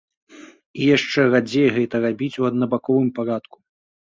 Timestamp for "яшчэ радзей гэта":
0.97-1.95